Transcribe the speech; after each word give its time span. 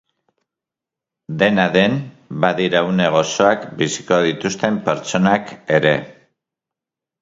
Dena 1.43 1.65
den, 1.75 1.99
badira 2.47 2.83
une 2.89 3.11
gozoak 3.19 3.71
biziko 3.85 4.21
dituzten 4.29 4.85
pertsonak 4.91 5.57
ere. 5.81 5.97